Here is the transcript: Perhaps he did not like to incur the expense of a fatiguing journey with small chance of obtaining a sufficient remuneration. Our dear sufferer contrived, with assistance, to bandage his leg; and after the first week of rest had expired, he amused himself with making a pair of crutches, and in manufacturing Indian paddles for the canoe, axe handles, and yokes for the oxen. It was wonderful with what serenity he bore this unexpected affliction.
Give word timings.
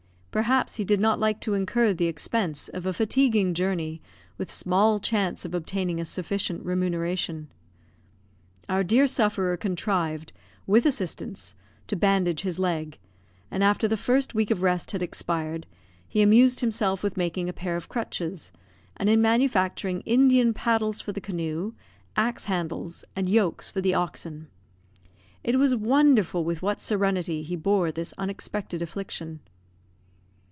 Perhaps 0.33 0.75
he 0.75 0.85
did 0.85 1.01
not 1.01 1.19
like 1.19 1.41
to 1.41 1.55
incur 1.55 1.91
the 1.93 2.05
expense 2.07 2.69
of 2.69 2.85
a 2.85 2.93
fatiguing 2.93 3.53
journey 3.53 4.01
with 4.37 4.49
small 4.49 4.97
chance 4.97 5.43
of 5.43 5.53
obtaining 5.53 5.99
a 5.99 6.05
sufficient 6.05 6.63
remuneration. 6.63 7.49
Our 8.69 8.81
dear 8.81 9.07
sufferer 9.07 9.57
contrived, 9.57 10.31
with 10.65 10.85
assistance, 10.85 11.53
to 11.87 11.97
bandage 11.97 12.43
his 12.43 12.57
leg; 12.59 12.97
and 13.51 13.61
after 13.61 13.89
the 13.89 13.97
first 13.97 14.33
week 14.33 14.49
of 14.51 14.61
rest 14.61 14.91
had 14.93 15.03
expired, 15.03 15.67
he 16.07 16.21
amused 16.21 16.61
himself 16.61 17.03
with 17.03 17.17
making 17.17 17.49
a 17.49 17.51
pair 17.51 17.75
of 17.75 17.89
crutches, 17.89 18.53
and 18.95 19.09
in 19.09 19.21
manufacturing 19.21 19.99
Indian 20.05 20.53
paddles 20.53 21.01
for 21.01 21.11
the 21.11 21.19
canoe, 21.19 21.73
axe 22.15 22.45
handles, 22.45 23.03
and 23.17 23.27
yokes 23.29 23.69
for 23.69 23.81
the 23.81 23.95
oxen. 23.95 24.47
It 25.43 25.59
was 25.59 25.75
wonderful 25.75 26.45
with 26.45 26.61
what 26.61 26.79
serenity 26.79 27.43
he 27.43 27.57
bore 27.57 27.91
this 27.91 28.13
unexpected 28.17 28.81
affliction. 28.81 29.41